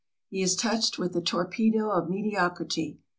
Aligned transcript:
He 0.29 0.41
is 0.41 0.55
touched 0.55 0.97
with 0.97 1.13
the 1.13 1.21
torpedo 1.21 1.91
of 1.91 2.09
mediocrity. 2.09 2.97